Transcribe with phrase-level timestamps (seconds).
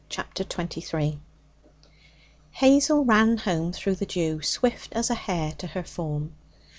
[0.09, 1.19] Chapter 23
[2.53, 6.33] Hazel ran home through the dew, swift as a hare to her form.